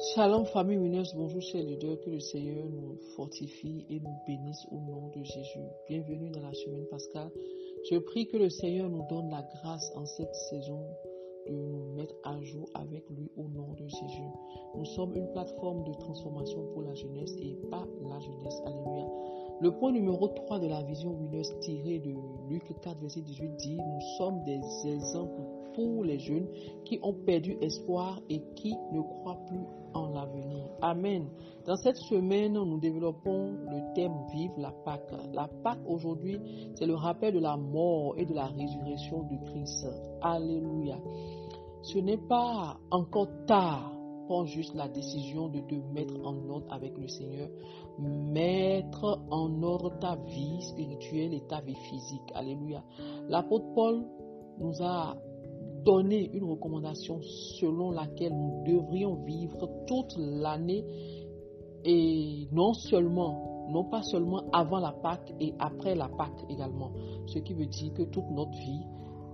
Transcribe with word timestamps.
Shalom 0.00 0.44
famille 0.46 0.78
Winners, 0.78 1.10
bonjour 1.16 1.42
chers 1.42 1.64
leaders, 1.64 1.98
que 2.00 2.10
le 2.10 2.20
Seigneur 2.20 2.64
nous 2.70 2.96
fortifie 3.16 3.84
et 3.90 3.98
nous 3.98 4.14
bénisse 4.28 4.64
au 4.70 4.76
nom 4.76 5.08
de 5.08 5.24
Jésus. 5.24 5.66
Bienvenue 5.88 6.30
dans 6.30 6.40
la 6.40 6.54
semaine 6.54 6.86
pascale. 6.88 7.32
Je 7.90 7.98
prie 7.98 8.28
que 8.28 8.36
le 8.36 8.48
Seigneur 8.48 8.88
nous 8.88 9.04
donne 9.08 9.28
la 9.28 9.42
grâce 9.42 9.90
en 9.96 10.06
cette 10.06 10.36
saison 10.36 10.86
de 11.48 11.52
nous 11.52 11.94
mettre 11.96 12.14
à 12.22 12.40
jour 12.42 12.70
avec 12.74 13.10
lui 13.10 13.28
au 13.36 13.48
nom 13.48 13.72
de 13.72 13.88
Jésus. 13.88 14.30
Nous 14.76 14.84
sommes 14.84 15.16
une 15.16 15.32
plateforme 15.32 15.82
de 15.82 15.92
transformation 15.94 16.64
pour 16.72 16.82
la 16.82 16.94
jeunesse 16.94 17.34
et 17.40 17.56
pas 17.68 17.84
la 18.00 18.20
jeunesse. 18.20 18.62
Alléluia. 18.66 19.06
Le 19.60 19.72
point 19.72 19.90
numéro 19.90 20.28
3 20.28 20.60
de 20.60 20.68
la 20.68 20.84
vision 20.84 21.10
Winners 21.10 21.58
tiré 21.58 21.98
de 21.98 22.14
Luc 22.48 22.62
4, 22.82 23.00
verset 23.00 23.22
18 23.22 23.56
dit, 23.56 23.76
nous 23.76 24.00
sommes 24.16 24.44
des 24.44 24.60
exemples 24.84 25.42
pour 25.78 26.02
les 26.02 26.18
jeunes 26.18 26.48
qui 26.84 26.98
ont 27.02 27.14
perdu 27.14 27.56
espoir 27.60 28.20
et 28.28 28.42
qui 28.56 28.74
ne 28.92 29.00
croient 29.00 29.38
plus 29.46 29.64
en 29.94 30.08
l'avenir. 30.08 30.64
Amen. 30.82 31.28
Dans 31.66 31.76
cette 31.76 31.96
semaine, 31.96 32.54
nous 32.54 32.80
développons 32.80 33.52
le 33.70 33.94
thème 33.94 34.12
Vive 34.32 34.58
la 34.58 34.72
Pâque. 34.84 35.12
La 35.32 35.48
Pâque 35.62 35.78
aujourd'hui, 35.86 36.40
c'est 36.74 36.86
le 36.86 36.96
rappel 36.96 37.34
de 37.34 37.38
la 37.38 37.56
mort 37.56 38.14
et 38.16 38.26
de 38.26 38.34
la 38.34 38.46
résurrection 38.46 39.22
de 39.22 39.36
Christ. 39.50 39.86
Alléluia. 40.20 40.98
Ce 41.82 41.98
n'est 41.98 42.26
pas 42.28 42.76
encore 42.90 43.28
tard. 43.46 43.92
Prends 44.26 44.46
juste 44.46 44.74
la 44.74 44.88
décision 44.88 45.48
de 45.48 45.60
te 45.60 45.76
mettre 45.94 46.14
en 46.24 46.36
ordre 46.50 46.66
avec 46.70 46.98
le 46.98 47.06
Seigneur. 47.06 47.48
Mettre 48.00 49.20
en 49.30 49.62
ordre 49.62 49.96
ta 50.00 50.16
vie 50.16 50.60
spirituelle 50.60 51.34
et 51.34 51.46
ta 51.46 51.60
vie 51.60 51.78
physique. 51.88 52.32
Alléluia. 52.34 52.82
L'apôtre 53.28 53.72
Paul 53.76 54.04
nous 54.58 54.82
a 54.82 55.16
donné 55.84 56.30
une 56.32 56.44
recommandation 56.44 57.20
selon 57.60 57.90
laquelle 57.90 58.32
nous 58.32 58.64
devrions 58.64 59.14
vivre 59.24 59.68
toute 59.86 60.16
l'année 60.18 60.84
et 61.84 62.48
non 62.52 62.72
seulement, 62.74 63.68
non 63.70 63.84
pas 63.84 64.02
seulement 64.02 64.44
avant 64.52 64.78
la 64.78 64.92
Pâque 64.92 65.32
et 65.40 65.54
après 65.58 65.94
la 65.94 66.08
Pâque 66.08 66.44
également. 66.48 66.92
Ce 67.26 67.38
qui 67.38 67.54
veut 67.54 67.66
dire 67.66 67.92
que 67.94 68.02
toute 68.02 68.28
notre 68.30 68.52
vie, 68.52 68.82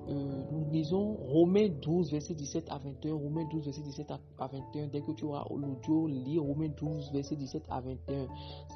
euh, 0.09 0.43
nous 0.53 0.71
lisons 0.71 1.15
Romains 1.15 1.71
12, 1.81 2.11
verset 2.11 2.35
17 2.35 2.71
à 2.71 2.79
21. 2.79 3.15
Romains 3.15 3.49
12, 3.51 3.65
verset 3.65 3.83
17 3.83 4.11
à 4.11 4.47
21. 4.47 4.89
Dès 4.89 5.01
que 5.01 5.13
tu 5.13 5.25
auras 5.25 5.47
l'audio, 5.51 6.07
lis 6.07 6.39
Romains 6.39 6.73
12, 6.77 7.11
verset 7.13 7.37
17 7.37 7.63
à 7.71 7.81
21. 7.81 8.27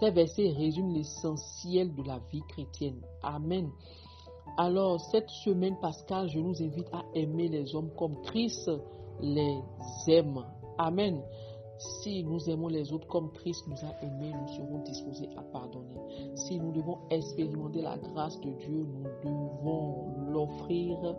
Ces 0.01 0.11
versets 0.11 0.48
résument 0.51 0.92
l'essentiel 0.92 1.95
de 1.95 2.03
la 2.03 2.19
vie 2.33 2.42
chrétienne. 2.48 3.01
Amen. 3.23 3.69
Alors, 4.57 5.01
cette 5.01 5.31
semaine 5.31 5.77
pascale, 5.81 6.29
je 6.29 6.39
nous 6.39 6.63
invite 6.63 6.89
à 6.93 7.05
aimer 7.15 7.49
les 7.49 7.75
hommes 7.75 7.91
comme 7.97 8.21
Christ 8.23 8.71
les 9.21 9.59
aime. 10.09 10.45
Amen. 10.79 11.21
Si 11.79 12.25
nous 12.25 12.51
aimons 12.51 12.69
les 12.69 12.93
autres 12.93 13.07
comme 13.07 13.31
Christ 13.31 13.65
nous 13.69 13.77
a 13.85 14.05
aimés, 14.05 14.33
nous 14.33 14.49
serons 14.49 14.79
disposés 14.83 15.29
à 15.37 15.43
pardonner. 15.43 15.95
Si 16.35 16.59
nous 16.59 16.73
devons 16.73 16.99
expérimenter 17.11 17.83
la 17.83 17.97
grâce 17.99 18.41
de 18.41 18.51
Dieu, 18.51 18.85
nous 18.85 19.05
devons 19.23 20.33
l'offrir 20.33 21.15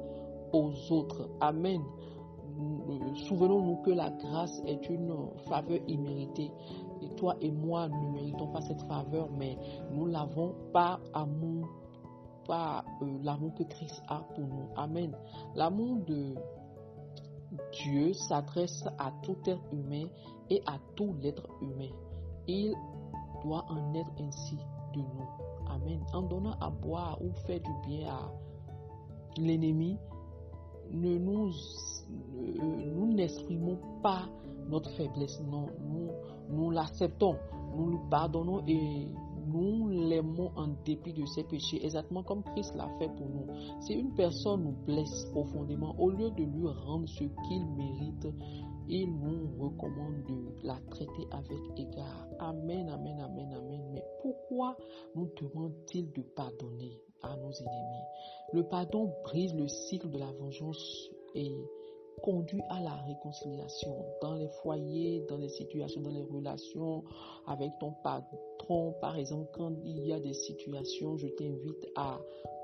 aux 0.52 0.92
autres. 0.92 1.30
Amen. 1.40 1.82
Souvenons-nous 3.28 3.78
que 3.84 3.92
la 3.92 4.10
grâce 4.10 4.62
est 4.66 4.90
une 4.90 5.16
faveur 5.48 5.80
imméritée. 5.88 6.52
Et 7.02 7.10
toi 7.16 7.36
et 7.40 7.52
moi, 7.52 7.88
nous 7.88 8.10
ne 8.10 8.14
méritons 8.16 8.48
pas 8.48 8.62
cette 8.62 8.82
faveur, 8.82 9.30
mais 9.38 9.58
nous 9.94 10.08
l'avons 10.08 10.56
par 10.74 11.00
amour 11.14 11.70
par 12.48 12.86
euh, 13.02 13.18
l'amour 13.24 13.54
que 13.56 13.64
Christ 13.64 14.02
a 14.08 14.20
pour 14.36 14.46
nous. 14.46 14.70
Amen. 14.76 15.16
L'amour 15.56 15.98
de 16.06 16.36
Dieu 17.72 18.14
s'adresse 18.14 18.84
à 18.98 19.12
tout 19.24 19.38
être 19.46 19.64
humain 19.72 20.08
et 20.50 20.62
à 20.66 20.78
tout 20.96 21.16
l'être 21.22 21.48
humain. 21.62 21.90
Il 22.48 22.74
doit 23.44 23.66
en 23.70 23.94
être 23.94 24.12
ainsi 24.20 24.58
de 24.94 25.00
nous. 25.00 25.30
Amen. 25.68 26.04
En 26.14 26.24
donnant 26.24 26.58
à 26.60 26.70
boire 26.70 27.22
ou 27.22 27.32
faire 27.46 27.60
du 27.60 27.72
bien 27.88 28.10
à 28.10 28.32
l'ennemi, 29.38 29.98
ne 30.92 31.18
nous, 31.18 31.52
nous 32.96 33.14
n'exprimons 33.14 33.78
pas 34.02 34.28
notre 34.68 34.90
faiblesse. 34.92 35.40
Non, 35.42 35.68
nous, 35.80 36.10
nous 36.50 36.72
l'acceptons, 36.72 37.36
nous 37.76 37.92
lui 37.92 38.00
pardonnons 38.10 38.64
et 38.68 39.08
nous 39.52 39.90
l'aimons 39.90 40.52
en 40.56 40.70
dépit 40.86 41.14
de 41.14 41.26
ses 41.26 41.44
péchés, 41.44 41.84
exactement 41.84 42.24
comme 42.24 42.44
Christ 42.44 42.76
l'a 42.76 42.90
fait 43.00 43.10
pour 43.16 43.28
nous. 43.28 43.48
Si 43.82 43.94
une 43.94 44.14
personne 44.14 44.64
nous 44.64 44.76
blesse 44.86 45.26
profondément, 45.32 45.96
au 46.00 46.10
lieu 46.10 46.30
de 46.32 46.44
lui 46.44 46.68
rendre 46.68 47.08
ce 47.08 47.24
qu'il 47.24 47.66
mérite, 47.76 48.28
il 48.88 49.12
nous 49.20 49.48
recommande 49.60 50.24
de 50.28 50.68
la 50.68 50.80
traiter 50.90 51.28
avec 51.32 51.60
égard. 51.78 52.28
Amen, 52.40 52.90
amen, 52.90 53.20
amen, 53.20 53.54
amen. 53.54 53.82
Mais 53.94 54.04
pourquoi 54.22 54.76
nous 55.16 55.30
demande-t-il 55.40 56.12
de 56.12 56.22
pardonner 56.22 57.00
à 57.22 57.36
nos 57.38 57.52
ennemis? 57.52 58.06
Le 58.54 58.64
pardon 58.64 59.14
brise 59.24 59.54
le 59.54 59.68
cycle 59.68 60.10
de 60.10 60.18
la 60.18 60.32
vengeance 60.32 61.10
et 61.36 61.54
conduit 62.22 62.62
à 62.70 62.82
la 62.82 62.94
réconciliation 63.08 64.06
dans 64.22 64.36
les 64.36 64.50
foyers, 64.62 65.26
dans 65.30 65.38
les 65.38 65.50
situations, 65.50 66.02
dans 66.02 66.12
les 66.12 66.24
relations 66.24 67.04
avec 67.48 67.72
ton 67.80 67.94
patron. 68.04 68.94
Par 69.02 69.18
exemple, 69.18 69.50
quand 69.54 69.74
il 69.84 70.06
y 70.06 70.14
a 70.14 70.20
des 70.20 70.34
situations, 70.34 71.18
je 71.18 71.28
t'invite 71.28 71.88
à 71.96 72.20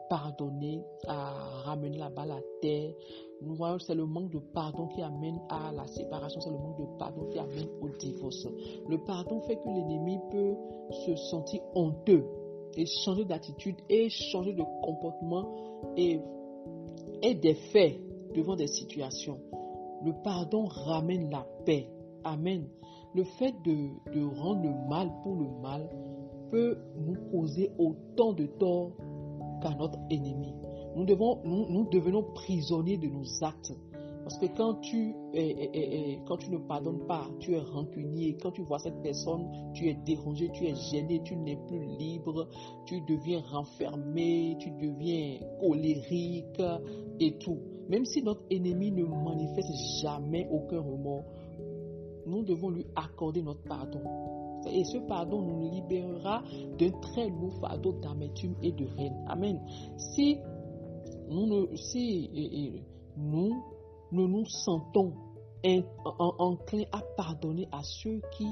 pardonner, 0.10 0.84
à 1.08 1.32
ramener 1.64 1.98
la 1.98 2.10
balle 2.10 2.32
à 2.32 2.42
terre. 2.62 2.94
C'est 3.80 3.96
le 3.96 4.06
manque 4.06 4.32
de 4.32 4.40
pardon 4.54 4.88
qui 4.88 5.02
amène 5.02 5.40
à 5.50 5.72
la 5.72 5.86
séparation, 5.88 6.40
c'est 6.40 6.50
le 6.50 6.58
manque 6.58 6.80
de 6.80 6.98
pardon 6.98 7.26
qui 7.30 7.38
amène 7.38 7.68
au 7.82 7.90
divorce. 7.90 8.48
Le 8.88 8.98
pardon 9.00 9.42
fait 9.42 9.58
que 9.58 9.68
l'ennemi 9.68 10.20
peut 10.32 10.56
se 11.06 11.16
sentir 11.16 11.62
honteux 11.76 12.26
et 12.76 12.86
changer 12.86 13.26
d'attitude 13.26 13.76
et 13.90 14.10
changer 14.10 14.54
de 14.54 14.64
comportement 14.84 15.46
et, 15.98 16.20
et 17.22 17.36
des 17.36 17.56
faits 17.56 18.00
devant 18.35 18.56
des 18.56 18.68
situations. 18.68 19.40
Le 20.03 20.13
pardon 20.23 20.66
ramène 20.66 21.29
la 21.29 21.47
paix. 21.66 21.90
Amen. 22.23 22.68
Le 23.13 23.23
fait 23.23 23.56
de, 23.63 24.23
rendre 24.40 24.63
le 24.63 24.90
mal 24.90 25.09
pour 25.23 25.35
le 25.35 25.47
mal 25.62 25.90
peut 26.51 26.78
nous 26.97 27.16
causer 27.31 27.72
autant 27.78 28.34
de 28.34 28.45
tort 28.45 28.91
qu'à 29.62 29.74
notre 29.75 30.00
ennemi. 30.09 30.53
Nous, 30.95 31.06
devons, 31.06 31.41
nous 31.45 31.88
devenons 31.90 32.24
prisonniers 32.34 32.97
de 32.97 33.07
nos 33.07 33.25
actes 33.44 33.74
parce 34.25 34.40
que 34.40 34.47
quand 34.58 34.81
tu, 34.81 35.13
quand 36.25 36.38
tu 36.38 36.50
ne 36.50 36.58
pardonnes 36.58 37.06
pas, 37.06 37.28
tu 37.40 37.53
es 37.53 37.59
rancunier. 37.59 38.36
Quand 38.41 38.50
tu 38.50 38.63
vois 38.63 38.80
cette 38.80 39.00
personne, 39.03 39.47
tu 39.75 39.88
es 39.88 39.94
dérangé, 39.94 40.50
tu 40.52 40.66
es 40.66 40.74
gêné, 40.74 41.22
tu 41.24 41.36
n'es 41.36 41.56
plus 41.68 41.86
libre, 42.00 42.50
tu 42.88 43.02
deviens 43.02 43.40
renfermé, 43.52 44.58
tu 44.59 44.72
deviens 44.72 45.38
colérique 45.59 46.59
et 47.19 47.38
tout. 47.38 47.59
Même 47.88 48.03
si 48.06 48.24
notre 48.24 48.41
ennemi 48.50 48.91
ne 48.91 49.03
manifeste 49.03 49.72
jamais 50.02 50.47
aucun 50.50 50.80
remords, 50.80 51.25
nous 52.25 52.42
devons 52.42 52.72
lui 52.72 52.88
accorder 52.96 53.44
notre 53.44 53.62
pardon. 53.66 54.02
Et 54.72 54.86
ce 54.86 54.97
pardon 55.07 55.44
nous 55.44 55.69
libérera 55.69 56.44
d'un 56.80 56.90
très 57.00 57.30
lourd 57.30 57.53
fardeau 57.62 57.94
d'amertume 58.02 58.56
et 58.63 58.72
de 58.72 58.88
haine. 58.97 59.24
Amen. 59.28 59.62
Si 59.97 60.40
nous, 61.30 61.68
si, 61.75 62.81
nous 63.18 63.53
nous 64.12 64.28
nous 64.28 64.46
sentons 64.46 65.14
enclins 66.20 66.86
à 66.92 67.02
pardonner 67.18 67.68
à 67.72 67.82
ceux 67.84 68.22
qui 68.38 68.48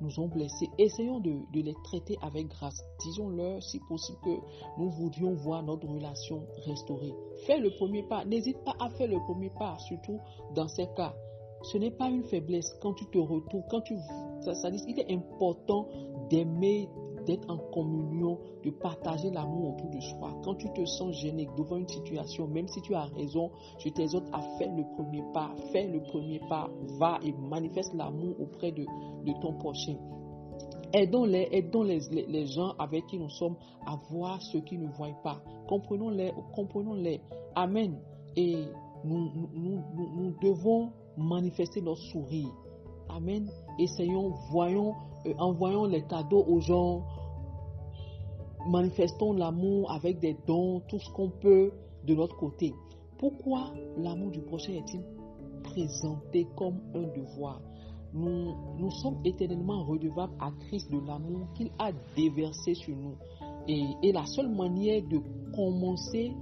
nous 0.00 0.18
ont 0.18 0.28
blessés. 0.28 0.68
Essayons 0.78 1.20
de, 1.20 1.42
les 1.52 1.74
traiter 1.84 2.16
avec 2.22 2.48
grâce. 2.48 2.82
Disons-leur, 3.04 3.62
si 3.62 3.78
possible, 3.80 4.18
que 4.24 4.36
nous 4.78 4.90
voudrions 4.90 5.34
voir 5.34 5.62
notre 5.62 5.86
relation 5.86 6.46
restaurée. 6.64 7.14
Fais 7.46 7.58
le 7.58 7.70
premier 7.70 8.02
pas. 8.04 8.24
N'hésite 8.24 8.58
pas 8.64 8.74
à 8.80 8.88
faire 8.90 9.08
le 9.08 9.18
premier 9.26 9.50
pas, 9.50 9.78
surtout 9.78 10.18
dans 10.54 10.68
ces 10.68 10.86
cas. 10.96 11.14
Ce 11.62 11.76
n'est 11.76 11.90
pas 11.90 12.08
une 12.08 12.24
faiblesse 12.24 12.74
quand 12.80 12.94
tu 12.94 13.06
te 13.06 13.18
retrouves, 13.18 13.64
quand 13.70 13.82
tu... 13.82 13.96
Ça 14.40 14.70
dit, 14.70 14.82
il 14.88 14.98
est 14.98 15.12
important 15.12 15.86
d'aimer 16.30 16.88
d'être 17.26 17.48
en 17.50 17.58
communion, 17.72 18.38
de 18.64 18.70
partager 18.70 19.30
l'amour 19.30 19.74
autour 19.74 19.90
de 19.90 20.00
soi. 20.00 20.32
Quand 20.44 20.54
tu 20.54 20.68
te 20.72 20.84
sens 20.84 21.14
gêné 21.14 21.48
devant 21.56 21.76
une 21.76 21.88
situation, 21.88 22.46
même 22.46 22.68
si 22.68 22.80
tu 22.82 22.94
as 22.94 23.04
raison, 23.04 23.50
je 23.78 23.88
t'exhorte 23.90 24.26
à 24.32 24.40
faire 24.58 24.74
le 24.74 24.84
premier 24.96 25.22
pas. 25.32 25.54
Fais 25.72 25.86
le 25.86 26.00
premier 26.02 26.40
pas. 26.48 26.68
Va 26.98 27.18
et 27.24 27.32
manifeste 27.32 27.94
l'amour 27.94 28.34
auprès 28.40 28.72
de, 28.72 28.84
ton 29.40 29.54
prochain. 29.54 29.96
Aidons-les, 30.92 31.48
aidons 31.52 31.84
les, 31.84 32.46
gens 32.46 32.74
avec 32.78 33.06
qui 33.06 33.18
nous 33.18 33.28
sommes 33.30 33.56
à 33.86 33.96
voir 34.10 34.42
ce 34.42 34.58
qu'ils 34.58 34.80
ne 34.80 34.88
voient 34.88 35.08
pas. 35.22 35.40
Comprenons-les, 35.68 36.32
comprenons-les. 36.54 37.20
Amen. 37.54 37.98
Et 38.36 38.64
nous, 39.04 39.30
nous, 39.54 40.34
devons 40.42 40.90
manifester 41.16 41.80
notre 41.80 42.00
sourire. 42.00 42.50
Amen. 43.08 43.48
Essayons, 43.78 44.30
voyons, 44.50 44.94
envoyons 45.38 45.86
les 45.86 46.02
cadeaux 46.02 46.44
aux 46.46 46.60
gens, 46.60 47.02
manifestons 48.68 49.32
l'amour 49.32 49.90
avec 49.90 50.18
des 50.18 50.36
dons, 50.46 50.80
tout 50.88 50.98
ce 50.98 51.10
qu'on 51.10 51.30
peut 51.30 51.72
de 52.04 52.14
notre 52.14 52.36
côté. 52.36 52.74
Pourquoi 53.18 53.72
l'amour 53.98 54.30
du 54.30 54.40
prochain 54.40 54.72
est-il 54.72 55.02
présenté 55.62 56.46
comme 56.56 56.80
un 56.94 57.02
devoir? 57.02 57.60
Nous, 58.12 58.54
nous 58.78 58.90
sommes 58.90 59.18
éternellement 59.24 59.84
redevables 59.84 60.34
à 60.40 60.50
Christ 60.66 60.90
de 60.90 60.98
l'amour 61.06 61.46
qu'il 61.54 61.70
a 61.78 61.92
déversé 62.16 62.74
sur 62.74 62.96
nous. 62.96 63.14
Et 63.68 64.12
la 64.12 64.26
seule 64.26 64.48
manière 64.48 65.02
de 65.02 65.20
commencer 65.54 66.32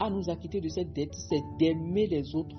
à 0.00 0.10
nous 0.10 0.28
acquitter 0.28 0.60
de 0.60 0.68
cette 0.68 0.92
dette, 0.92 1.14
c'est 1.14 1.42
d'aimer 1.58 2.06
les 2.08 2.34
autres 2.34 2.56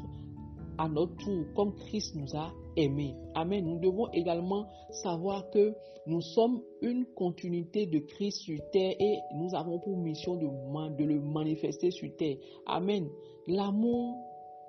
à 0.80 0.88
notre 0.88 1.16
tour, 1.18 1.46
comme 1.56 1.76
Christ 1.76 2.16
nous 2.16 2.36
a 2.36 2.54
aimés. 2.78 3.14
Amen. 3.36 3.66
Nous 3.66 3.80
devons 3.80 4.10
également 4.14 4.66
savoir 5.04 5.50
que 5.50 5.76
nous 6.08 6.22
sommes 6.22 6.62
une 6.82 7.06
continuité 7.16 7.86
de 7.86 8.00
Christ 8.00 8.40
sur 8.44 8.58
terre 8.72 8.96
et 8.98 9.18
nous 9.36 9.54
avons 9.54 9.80
pour 9.80 9.98
mission 9.98 10.36
de, 10.38 11.04
le 11.04 11.20
manifester 11.20 11.92
sur 11.92 12.10
terre. 12.16 12.38
Amen. 12.66 13.10
L'amour 13.46 14.16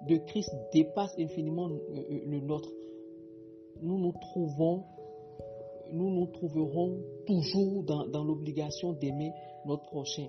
de 0.09 0.17
Christ 0.17 0.53
dépasse 0.73 1.15
infiniment 1.17 1.69
euh, 1.69 1.79
euh, 1.95 2.21
le 2.27 2.41
nôtre. 2.41 2.71
Nous 3.81 3.99
nous 3.99 4.13
trouvons, 4.21 4.83
nous 5.93 6.11
nous 6.11 6.27
trouverons 6.27 6.99
toujours 7.27 7.85
dans 7.85 8.25
l'obligation 8.25 8.95
d'aimer 8.95 9.31
notre 9.65 9.85
prochain. 9.85 10.27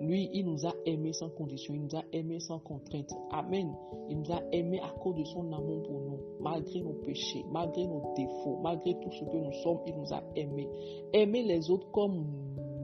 Lui, 0.00 0.30
il 0.32 0.46
nous 0.46 0.64
a 0.66 0.74
aimés 0.86 1.12
sans 1.12 1.28
condition, 1.30 1.74
il 1.74 1.82
nous 1.82 1.96
a 1.96 2.04
aimés 2.12 2.40
sans 2.40 2.58
contrainte. 2.60 3.12
Amen. 3.32 3.74
Il 4.08 4.18
nous 4.18 4.32
a 4.32 4.40
aimés 4.52 4.80
à 4.80 4.90
cause 5.00 5.16
de 5.16 5.24
son 5.24 5.52
amour 5.52 5.82
pour 5.82 6.00
nous, 6.00 6.20
malgré 6.40 6.80
nos 6.80 6.92
péchés, 6.92 7.44
malgré 7.50 7.86
nos 7.86 8.14
défauts, 8.14 8.58
malgré 8.62 8.94
tout 9.00 9.10
ce 9.10 9.24
que 9.24 9.36
nous 9.36 9.52
sommes, 9.64 9.80
il 9.86 9.96
nous 9.96 10.12
a 10.12 10.22
aimés. 10.36 10.68
Aimer 11.12 11.42
les 11.42 11.70
autres 11.70 11.90
comme 11.90 12.26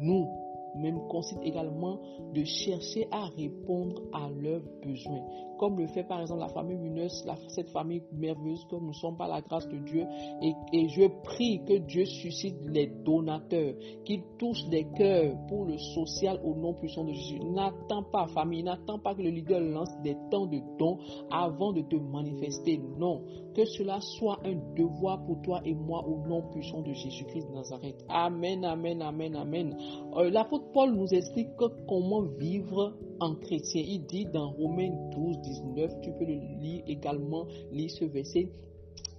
nous, 0.00 0.28
même 0.76 0.98
consiste 1.08 1.40
également 1.42 1.98
de 2.32 2.44
chercher 2.44 3.06
à 3.10 3.26
répondre 3.26 4.02
à 4.12 4.28
leurs 4.30 4.62
besoins 4.82 5.24
comme 5.58 5.78
le 5.78 5.86
fait 5.88 6.04
par 6.04 6.20
exemple 6.20 6.40
la 6.40 6.48
famille 6.48 6.76
Muneuse, 6.76 7.24
cette 7.48 7.70
famille 7.70 8.02
merveilleuse 8.12 8.66
que 8.70 8.76
nous 8.76 8.92
sommes 8.92 9.16
par 9.16 9.28
la 9.28 9.40
grâce 9.40 9.68
de 9.68 9.78
Dieu. 9.78 10.04
Et, 10.42 10.88
je 10.88 11.06
prie 11.22 11.62
que 11.64 11.78
Dieu 11.78 12.04
suscite 12.04 12.56
les 12.66 12.86
donateurs, 12.86 13.74
qu'il 14.04 14.22
touche 14.38 14.64
des 14.68 14.84
cœurs 14.96 15.34
pour 15.48 15.64
le 15.64 15.78
social 15.78 16.38
au 16.44 16.54
nom 16.54 16.74
puissant 16.74 17.04
de 17.04 17.12
Jésus. 17.12 17.40
N'attends 17.40 18.02
pas, 18.02 18.26
famille, 18.28 18.62
n'attends 18.62 18.98
pas 18.98 19.14
que 19.14 19.22
le 19.22 19.30
leader 19.30 19.60
lance 19.60 19.90
des 20.02 20.16
temps 20.30 20.46
de 20.46 20.60
dons 20.78 20.98
avant 21.30 21.72
de 21.72 21.82
te 21.82 21.96
manifester. 21.96 22.80
Non, 22.98 23.22
que 23.54 23.64
cela 23.64 24.00
soit 24.00 24.38
un 24.44 24.56
devoir 24.76 25.24
pour 25.24 25.40
toi 25.42 25.60
et 25.64 25.74
moi 25.74 26.04
au 26.06 26.26
nom 26.26 26.42
puissant 26.50 26.82
de 26.82 26.92
Jésus-Christ 26.92 27.48
de 27.48 27.54
Nazareth. 27.54 28.04
Amen, 28.08 28.64
amen, 28.64 29.00
amen, 29.02 29.36
amen. 29.36 29.76
Euh, 30.16 30.30
l'apôtre 30.30 30.63
Paul 30.72 30.94
nous 30.94 31.08
explique 31.12 31.50
comment 31.88 32.22
vivre 32.22 32.96
en 33.20 33.34
chrétien. 33.36 33.82
Il 33.86 34.06
dit 34.06 34.26
dans 34.26 34.50
Romains 34.50 34.90
12, 35.12 35.38
19, 35.40 36.00
tu 36.02 36.12
peux 36.12 36.24
le 36.24 36.34
lire 36.60 36.82
également, 36.86 37.46
lire 37.72 37.90
ce 37.90 38.04
verset. 38.04 38.48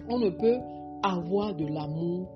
On 0.10 0.20
ne 0.20 0.30
peut 0.30 0.58
avoir 1.04 1.56
de 1.56 1.66
l'amour, 1.66 2.28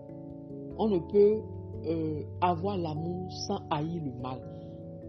on 0.78 0.88
ne 0.90 1.00
peut 1.00 1.42
euh, 1.86 2.24
avoir 2.42 2.78
l'amour 2.78 3.32
sans 3.48 3.62
haïr 3.70 4.02
le 4.04 4.12
mal. 4.22 4.42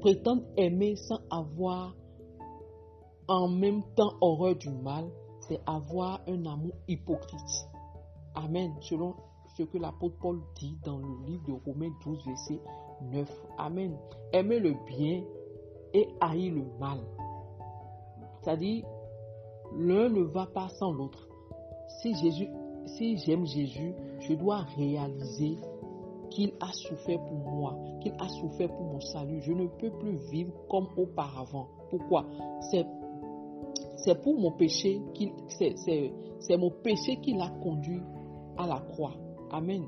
Prétendre 0.00 0.43
aimer 0.56 0.97
sans 0.97 1.20
avoir 1.31 1.94
en 3.29 3.49
même 3.49 3.82
temps 3.97 4.12
horreur 4.20 4.56
du 4.56 4.70
mal, 4.70 5.05
c'est 5.41 5.61
avoir 5.67 6.20
un 6.26 6.47
amour 6.47 6.73
hypocrite. 6.88 7.69
Amen. 8.35 8.73
Selon 8.81 9.14
ce 9.56 9.62
que 9.64 9.79
l'apôtre 9.79 10.17
Paul 10.20 10.41
dit 10.56 10.76
dans 10.85 10.99
le 10.99 11.26
livre 11.26 11.44
de 11.47 11.52
Romains 11.52 11.93
12, 12.05 12.25
verset 12.26 12.61
9. 13.12 13.47
Amen. 13.58 13.97
Aimer 14.32 14.58
le 14.61 14.75
bien 14.87 15.23
et 15.93 16.08
haïr 16.20 16.55
le 16.55 16.64
mal. 16.79 17.00
C'est-à-dire, 18.41 18.85
l'un 19.76 20.08
ne 20.08 20.23
va 20.23 20.47
pas 20.47 20.69
sans 20.69 20.93
l'autre. 20.93 21.29
Si 22.02 22.14
j'aime 23.17 23.44
Jésus, 23.47 23.94
je 24.20 24.35
dois 24.35 24.62
réaliser 24.76 25.58
qu'il 26.31 26.52
a 26.61 26.73
souffert 26.73 27.23
pour 27.25 27.38
moi, 27.38 27.76
qu'il 28.00 28.12
a 28.19 28.29
souffert 28.29 28.69
pour 28.69 28.87
mon 28.87 29.00
salut. 29.00 29.41
Je 29.43 29.52
ne 29.52 29.67
peux 29.67 29.91
plus 29.91 30.17
vivre 30.31 30.52
comme 30.69 30.87
auparavant. 30.97 31.69
Pourquoi? 31.91 32.25
C'est 32.70 32.87
c'est 33.97 34.23
pour 34.23 34.38
mon 34.38 34.52
péché 34.52 35.02
qu'il 35.14 35.32
c'est 35.49 36.56
mon 36.56 36.70
péché 36.70 37.17
qui 37.20 37.35
l'a 37.35 37.50
conduit 37.62 38.00
à 38.56 38.67
la 38.67 38.81
croix. 38.81 39.12
Amen. 39.50 39.85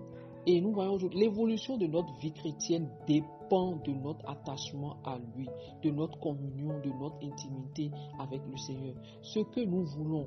Et 0.47 0.61
nous 0.61 0.73
voyons 0.73 0.94
aujourd'hui 0.94 1.20
l'évolution 1.20 1.76
de 1.76 1.87
notre 1.87 2.12
vie 2.19 2.32
chrétienne 2.32 2.88
dépend 3.06 3.76
de 3.76 3.93
notre 3.93 4.29
attachement 4.29 4.97
à 5.05 5.19
lui, 5.37 5.49
de 5.85 5.91
notre 5.91 6.19
communion, 6.19 6.81
de 6.81 6.91
notre 6.99 7.17
intimité 7.23 7.91
avec 8.19 8.41
le 8.50 8.56
Seigneur. 8.56 8.94
Ce 9.20 9.38
que 9.38 9.61
nous 9.61 9.85
voulons 9.85 10.26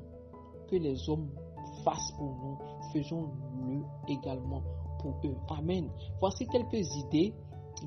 que 0.69 0.77
les 0.77 1.09
hommes 1.09 1.29
fassent 1.83 2.13
pour 2.17 2.33
nous, 2.33 2.57
faisons-le 2.93 3.81
également 4.07 4.63
pour 4.99 5.19
eux. 5.25 5.35
Amen. 5.49 5.89
Voici 6.19 6.47
quelques 6.47 6.95
idées 6.95 7.33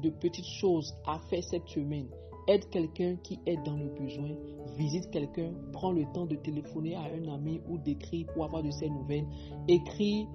de 0.02 0.10
petites 0.10 0.44
choses 0.44 0.94
à 1.06 1.18
faire 1.30 1.42
cette 1.42 1.68
semaine. 1.68 2.08
Aide 2.46 2.68
quelqu'un 2.70 3.16
qui 3.16 3.38
est 3.46 3.62
dans 3.64 3.76
le 3.76 3.88
besoin. 3.88 4.30
Visite 4.76 5.10
quelqu'un. 5.10 5.52
Prends 5.72 5.92
le 5.92 6.04
temps 6.12 6.26
de 6.26 6.36
téléphoner 6.36 6.94
à 6.94 7.02
un 7.02 7.28
ami 7.34 7.60
ou 7.68 7.78
d'écrire 7.78 8.26
pour 8.32 8.44
avoir 8.44 8.62
de 8.62 8.70
ses 8.70 8.88
nouvelles. 8.88 9.26
Écris 9.66 10.26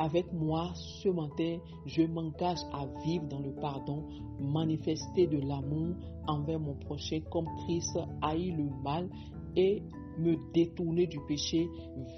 avec 0.00 0.32
moi 0.32 0.72
ce 0.74 1.10
matin, 1.10 1.58
je 1.84 2.02
m'engage 2.02 2.60
à 2.72 2.86
vivre 3.04 3.26
dans 3.26 3.40
le 3.40 3.52
pardon, 3.52 4.02
manifester 4.40 5.26
de 5.26 5.38
l'amour 5.38 5.94
envers 6.26 6.58
mon 6.58 6.74
prochain 6.74 7.20
comme 7.30 7.46
Christ 7.66 7.98
le 8.22 8.82
mal 8.82 9.10
et 9.56 9.82
me 10.18 10.36
détourner 10.54 11.06
du 11.06 11.20
péché, 11.28 11.68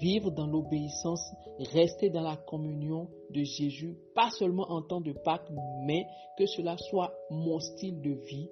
vivre 0.00 0.30
dans 0.30 0.46
l'obéissance, 0.46 1.28
rester 1.72 2.08
dans 2.08 2.22
la 2.22 2.36
communion 2.36 3.08
de 3.30 3.42
Jésus, 3.42 3.96
pas 4.14 4.30
seulement 4.30 4.70
en 4.70 4.82
temps 4.82 5.00
de 5.00 5.12
Pâques, 5.12 5.50
mais 5.84 6.06
que 6.38 6.46
cela 6.46 6.76
soit 6.78 7.12
mon 7.30 7.58
style 7.58 8.00
de 8.00 8.12
vie 8.12 8.48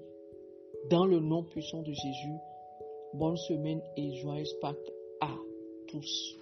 dans 0.91 1.07
le 1.07 1.21
nom 1.21 1.45
puissant 1.45 1.83
de 1.83 1.93
Jésus. 1.93 2.35
Bonne 3.15 3.37
semaine 3.37 3.81
et 3.97 4.13
joyeuse 4.17 4.55
Pâques 4.61 4.77
à 5.21 5.35
tous. 5.87 6.37